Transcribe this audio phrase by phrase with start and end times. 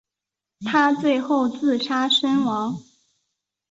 [0.61, 2.81] 他最后自杀身亡。